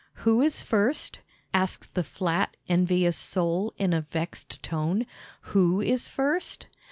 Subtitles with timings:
[0.25, 1.19] "Who is first?"
[1.53, 5.05] asked the flat, envious Sole in a vexed tone.
[5.53, 6.65] "Who is first?"